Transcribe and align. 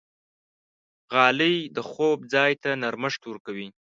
غالۍ 1.13 1.57
د 1.75 1.77
خوب 1.89 2.17
ځای 2.33 2.51
ته 2.63 2.69
نرمښت 2.81 3.21
ورکوي. 3.27 3.67